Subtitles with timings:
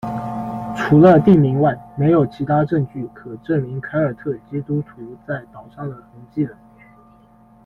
[0.75, 6.57] 除了地名外，没有其他证据可证明凯尔特基督徒在岛上的痕迹了。